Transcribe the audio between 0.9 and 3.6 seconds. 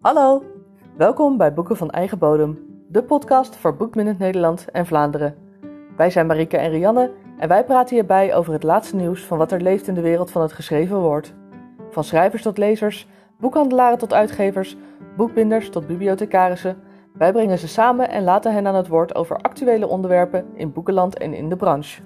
welkom bij Boeken van Eigen Bodem, de podcast